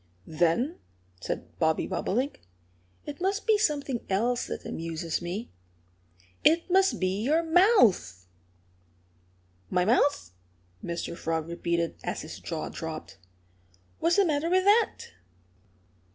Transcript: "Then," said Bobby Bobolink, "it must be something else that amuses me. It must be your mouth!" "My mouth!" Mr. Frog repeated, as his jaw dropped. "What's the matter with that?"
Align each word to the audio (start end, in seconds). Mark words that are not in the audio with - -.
"Then," 0.25 0.79
said 1.19 1.59
Bobby 1.59 1.85
Bobolink, 1.85 2.41
"it 3.05 3.21
must 3.21 3.45
be 3.45 3.59
something 3.59 4.03
else 4.09 4.47
that 4.47 4.65
amuses 4.65 5.21
me. 5.21 5.51
It 6.43 6.71
must 6.71 6.99
be 6.99 7.21
your 7.21 7.43
mouth!" 7.43 8.25
"My 9.69 9.85
mouth!" 9.85 10.31
Mr. 10.83 11.15
Frog 11.15 11.47
repeated, 11.47 11.97
as 12.03 12.21
his 12.23 12.39
jaw 12.39 12.69
dropped. 12.69 13.19
"What's 13.99 14.15
the 14.15 14.25
matter 14.25 14.49
with 14.49 14.63
that?" 14.63 15.11